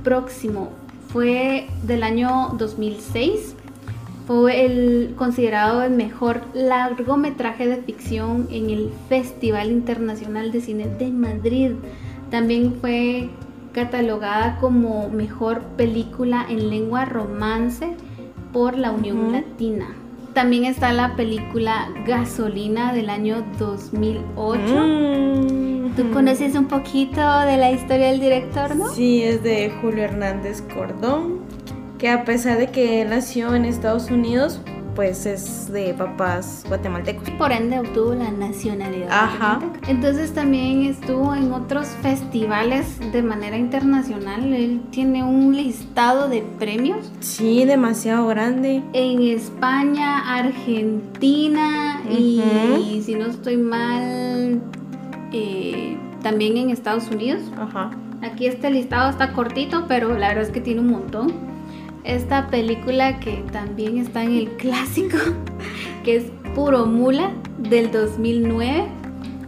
[0.03, 0.69] Próximo,
[1.09, 3.55] fue del año 2006.
[4.27, 11.09] Fue el considerado el mejor largometraje de ficción en el Festival Internacional de Cine de
[11.11, 11.71] Madrid.
[12.29, 13.29] También fue
[13.77, 17.95] catalogada como mejor película en lengua romance
[18.51, 19.85] por la Unión Latina.
[20.33, 24.61] También está la película Gasolina del año 2008.
[24.63, 25.95] Mm.
[25.95, 28.89] ¿Tú conoces un poquito de la historia del director, no?
[28.89, 31.41] Sí, es de Julio Hernández Cordón,
[31.99, 34.59] que a pesar de que nació en Estados Unidos,
[34.97, 37.29] pues es de papás guatemaltecos.
[37.37, 39.09] Por ende obtuvo la nacionalidad.
[39.11, 39.59] Ajá.
[39.87, 44.51] Entonces también estuvo en otros festivales de manera internacional.
[44.51, 47.11] Él tiene un listado de premios.
[47.19, 48.81] Sí, demasiado grande.
[48.93, 54.59] En España, Argentina y si no estoy mal,
[55.31, 57.43] eh, también en Estados Unidos.
[57.55, 57.91] Ajá.
[58.23, 61.56] Aquí este listado está cortito, pero la verdad es que tiene un montón
[62.07, 65.17] esta película que también está en el clásico,
[66.03, 66.23] que es
[66.55, 68.85] Puro Mula del 2009.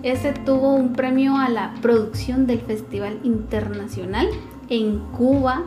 [0.04, 4.28] Ese tuvo un premio a la producción del Festival Internacional
[4.70, 5.64] en Cuba.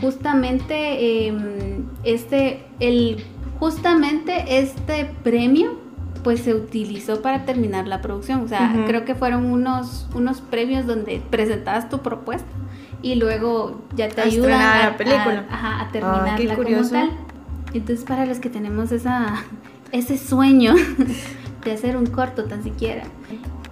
[0.00, 3.24] Justamente em, este, el,
[3.58, 5.86] justamente este premio
[6.24, 8.40] pues se utilizó para terminar la producción.
[8.40, 12.48] O sea, creo que fueron unos, unos premios donde presentabas tu propuesta
[13.02, 15.46] y luego ya te ayudan a, la película.
[15.50, 17.10] A, a terminarla como tal.
[17.74, 19.44] Entonces para los que tenemos esa,
[19.92, 20.74] ese sueño
[21.64, 23.04] de hacer un corto tan siquiera.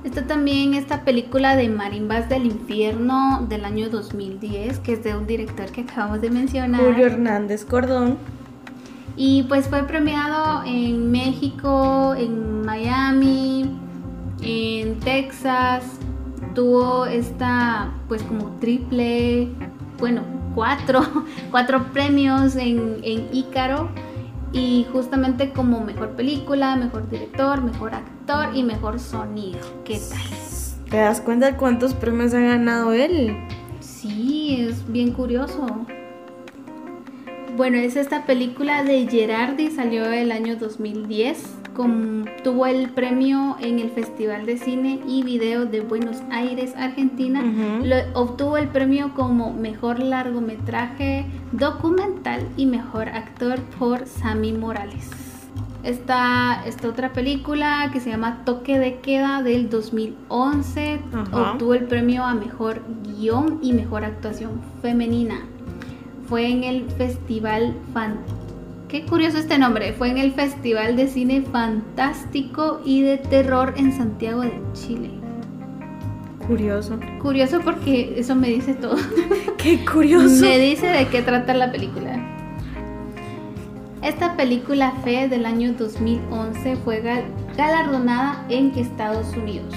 [0.05, 5.27] Está también esta película de Marimbas del Infierno del año 2010, que es de un
[5.27, 6.81] director que acabamos de mencionar.
[6.81, 8.17] Julio Hernández Cordón.
[9.17, 13.69] Y pues fue premiado en México, en Miami,
[14.43, 15.85] en Texas,
[16.57, 19.49] tuvo esta, pues como triple,
[19.99, 20.23] bueno,
[20.55, 21.03] cuatro,
[21.53, 23.91] cuatro premios en, en Ícaro
[24.53, 29.61] y justamente como mejor película, mejor director, mejor actor y mejor sonido.
[29.85, 30.89] ¿Qué tal?
[30.91, 33.37] ¿Te das cuenta de cuántos premios ha ganado él?
[33.81, 35.67] Sí, es bien curioso.
[37.55, 41.66] Bueno, es esta película de Gerardi, salió el año 2010
[42.43, 47.43] tuvo el premio en el Festival de Cine y Video de Buenos Aires, Argentina.
[48.15, 55.11] obtuvo el premio como mejor largometraje documental y mejor actor por Sami Morales.
[55.83, 61.01] Esta, esta otra película que se llama Toque de Queda del 2011
[61.31, 65.41] obtuvo el premio a mejor guion y mejor actuación femenina.
[66.27, 68.46] Fue en el Festival Fantástico
[68.97, 69.93] Qué curioso este nombre.
[69.93, 75.11] Fue en el Festival de Cine Fantástico y de Terror en Santiago de Chile.
[76.47, 76.99] Curioso.
[77.21, 78.97] Curioso porque eso me dice todo.
[79.59, 80.41] Qué curioso.
[80.41, 82.19] me dice de qué trata la película.
[84.01, 87.03] Esta película Fe del año 2011 fue
[87.55, 89.75] galardonada en Estados Unidos.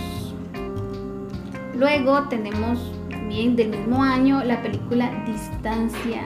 [1.75, 6.21] Luego tenemos también del mismo año la película Distancia.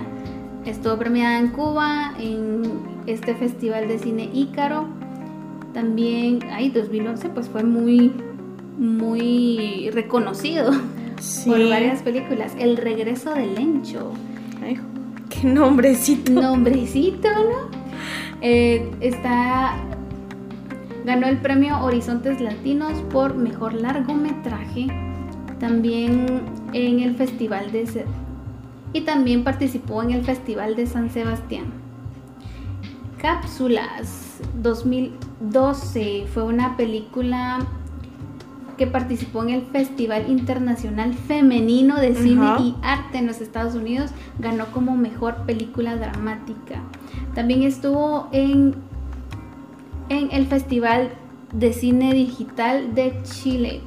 [0.66, 2.64] Estuvo premiada en Cuba en
[3.06, 4.88] este festival de cine Ícaro.
[5.74, 8.14] También, ay, 2011 pues fue muy,
[8.78, 10.72] muy reconocido
[11.46, 12.54] por varias películas.
[12.58, 14.12] El regreso del Lencho.
[14.64, 14.80] Ay,
[15.30, 16.32] qué nombrecito.
[16.32, 17.70] Nombrecito, ¿no?
[18.42, 19.76] Eh, está
[21.06, 24.88] ganó el premio Horizontes Latinos por mejor largometraje.
[25.60, 26.42] También
[26.74, 27.86] en el Festival de
[28.94, 31.66] y también participó en el Festival de San Sebastián.
[33.18, 37.60] Cápsulas 2012 fue una película
[38.78, 44.12] que participó en el Festival Internacional Femenino de Cine y Arte en los Estados Unidos,
[44.40, 46.82] ganó como mejor película dramática.
[47.36, 48.76] También estuvo en,
[50.10, 51.12] en el Festival
[51.54, 53.82] de Cine Digital de Chile.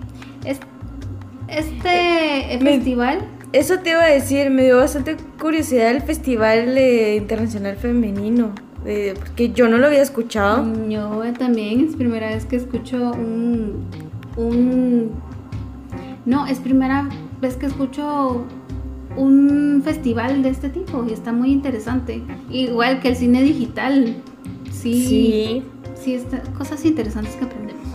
[1.49, 3.19] Este eh, festival...
[3.53, 8.53] eso te iba a decir, me dio bastante curiosidad el Festival eh, Internacional Femenino.
[8.84, 10.64] Eh, porque yo no lo había escuchado.
[10.88, 13.84] Yo también, es primera vez que escucho un,
[14.36, 15.11] un...
[16.24, 17.09] No, es primera
[17.40, 18.44] vez que escucho
[19.16, 22.22] un festival de este tipo y está muy interesante.
[22.51, 24.16] Igual que el cine digital.
[24.70, 25.07] Sí.
[25.07, 25.62] Sí.
[25.97, 27.86] Sí, está, cosas interesantes que aprendemos.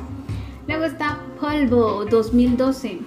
[0.67, 2.99] Luego está Polvo 2012.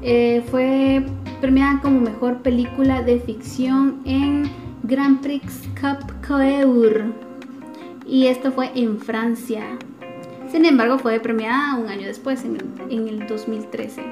[0.00, 1.04] Eh, fue
[1.42, 4.44] premiada como mejor película de ficción en
[4.84, 7.12] Grand Prix Cup Coeur.
[8.06, 9.64] Y esto fue en Francia.
[10.52, 12.58] Sin embargo, fue premiada un año después, en
[12.90, 14.02] en el 2013.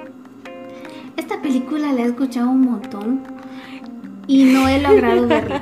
[1.17, 3.21] Esta película la he escuchado un montón
[4.27, 5.61] y no he logrado verla.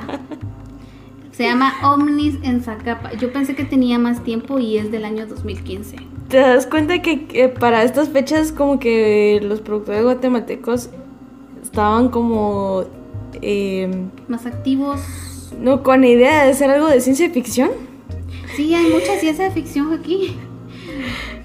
[1.31, 3.13] Se llama Omnis en Zacapa.
[3.13, 5.97] Yo pensé que tenía más tiempo y es del año 2015.
[6.29, 10.89] ¿Te das cuenta que, para estas fechas como que los productores guatemaltecos
[11.69, 12.83] estaban como...
[13.41, 14.99] Em, más activos?
[15.59, 17.69] No, con la idea de hacer algo de ciencia ficción.
[18.55, 20.35] Sí, hay mucha ciencia ficción aquí.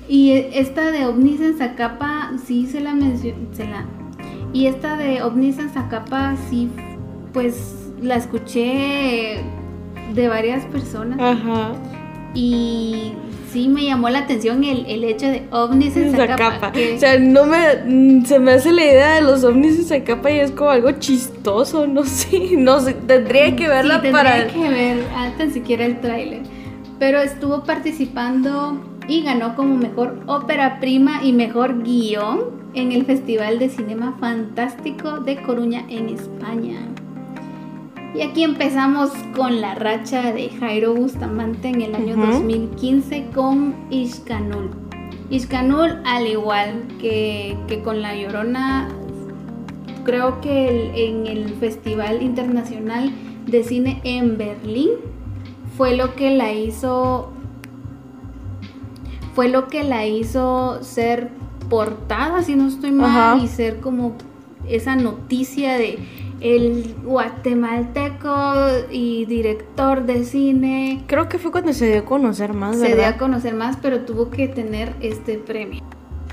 [0.09, 3.37] Y esta de ovnis en Zacapa, sí se la mencionó,
[4.53, 6.71] Y esta de ovnis en Zacapa, sí,
[7.33, 9.43] pues la escuché
[10.15, 11.19] de varias personas.
[11.21, 11.73] Ajá.
[12.35, 13.13] Y
[13.55, 16.73] sí me llamó la atención el, hecho de ovnis en Zacapa.
[16.97, 20.29] O sea, no me, mm, se me hace la idea de los ovnis en Zacapa
[20.33, 24.47] y es como algo chistoso, no sé, no sé, tendría que verla sí, para...
[24.47, 26.43] Tendría que ver antes siquiera el tráiler.
[26.99, 28.77] Pero estuvo participando
[29.07, 35.21] y ganó como mejor ópera prima y mejor guion en el Festival de Cinema Fantástico
[35.21, 36.94] de Coruña en España.
[38.15, 44.71] Y aquí empezamos con la racha de Jairo Bustamante en el año 2015 con Ishkanul.
[45.31, 48.89] Ishkanul, al igual que, con La Llorona,
[50.05, 53.11] creo que en el Festival Internacional
[53.47, 54.91] de Cine en Berlín
[55.77, 57.33] fue lo que la hizo
[59.35, 61.31] fue lo que la hizo ser
[61.69, 64.13] portada, si no estoy mal, y ser como
[64.69, 65.99] esa noticia de
[66.41, 68.35] el guatemalteco
[68.91, 71.05] y director de cine.
[71.07, 74.01] Creo que fue cuando se dio a conocer más, Se dio a conocer más, pero
[74.01, 75.83] tuvo que tener este premio.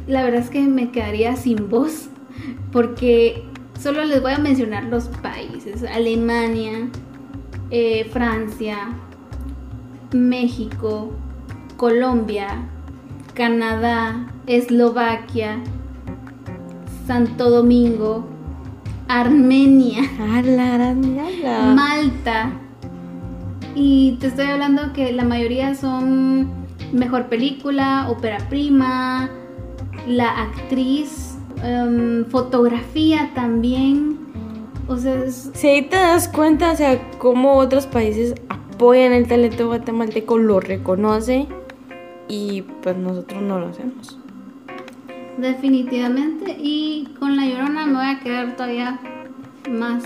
[0.08, 2.10] La verdad es que me quedaría sin voz,
[2.72, 3.44] porque
[3.80, 5.84] solo les voy a mencionar los países.
[5.84, 6.90] Alemania,
[7.70, 8.90] eh, Francia,
[10.12, 11.12] México,
[11.78, 12.68] Colombia,
[13.34, 15.60] Canadá, Eslovaquia,
[17.08, 18.28] Santo Domingo,
[19.12, 20.04] Armenia,
[21.76, 22.54] Malta.
[23.76, 26.50] Y te estoy hablando que la mayoría son
[26.94, 29.30] mejor película, ópera prima,
[30.08, 34.18] la actriz, em, fotografía también.
[34.88, 39.68] O sea, si ahí te das cuenta, o sea, cómo otros países apoyan el talento
[39.68, 41.48] guatemalteco, lo reconoce
[42.30, 44.21] y pues nosotros no lo hacemos.
[45.38, 46.58] Definitivamente.
[46.60, 49.00] Y con la llorona me voy a quedar todavía
[49.70, 50.04] más,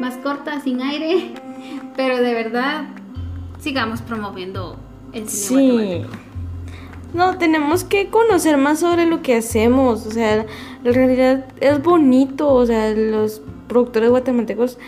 [0.00, 1.34] más corta, sin aire,
[1.96, 2.84] pero de verdad
[3.60, 4.76] sigamos promoviendo
[5.12, 6.04] el cine.
[6.04, 6.18] Sí.
[7.12, 10.46] No, tenemos que conocer más sobre lo que hacemos, o sea,
[10.82, 14.78] en realidad es bonito, o sea, los productores guatemaltecos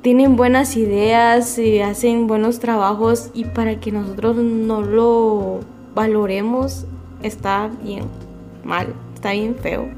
[0.00, 3.30] tienen buenas ideas y hacen buenos trabajos.
[3.34, 5.60] Y para que nosotros no lo
[5.94, 6.86] valoremos
[7.22, 8.04] está bien
[8.64, 9.88] mal, está bien feo.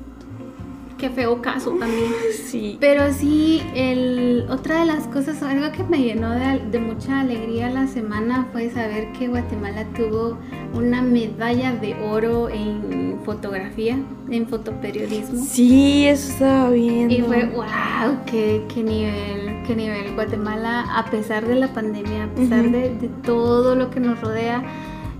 [0.99, 2.12] qué feo caso también.
[2.55, 2.77] Sí.
[2.79, 7.69] Pero sí, el, otra de las cosas, algo que me llenó de, de mucha alegría
[7.69, 10.39] la semana fue saber que Guatemala tuvo
[10.73, 13.99] una medalla de oro en fotografía,
[14.31, 15.43] en fotoperiodismo.
[15.45, 17.12] Sí, eso estaba viendo.
[17.12, 20.15] Y fue, wow, qué, qué nivel, qué nivel.
[20.15, 24.62] Guatemala, a pesar de la pandemia, a pesar de, de todo lo que nos rodea,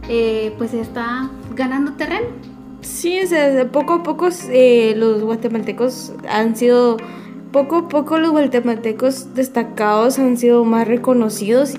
[0.09, 2.27] eh, pues está ganando terreno.
[2.85, 6.97] Sí, o sea, poco a poco eh, los guatemaltecos han sido,
[7.53, 11.75] poco a poco los guatemaltecos destacados han sido más reconocidos,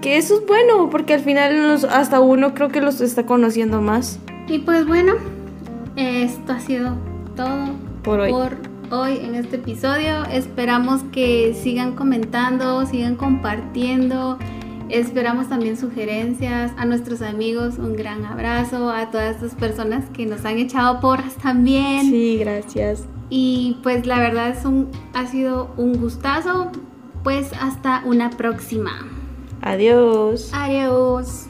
[0.00, 3.80] que eso es bueno, porque al final los- hasta uno creo que los está conociendo
[3.82, 5.14] más Y pues bueno,
[5.96, 6.96] esto ha sido
[7.36, 7.66] todo
[8.02, 8.30] por hoy.
[8.30, 8.56] por
[8.90, 10.24] hoy en este episodio.
[10.32, 14.38] Esperamos que sigan comentando, sigan compartiendo.
[14.90, 17.78] Esperamos también sugerencias a nuestros amigos.
[17.78, 22.02] Un gran abrazo a todas estas personas que nos han echado porras también.
[22.02, 23.04] Sí, gracias.
[23.28, 26.72] Y pues la verdad es un, ha sido un gustazo.
[27.22, 29.06] Pues hasta una próxima.
[29.60, 30.50] Adiós.
[30.54, 31.49] Adiós.